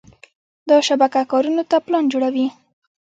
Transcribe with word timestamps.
دا 0.69 0.77
شبکه 0.87 1.21
کارونو 1.31 1.63
ته 1.69 1.77
پلان 1.85 2.05
جوړوي. 2.13 2.47